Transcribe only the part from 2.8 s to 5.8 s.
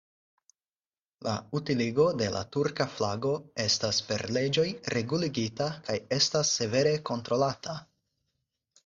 flago estas per leĝoj reguligita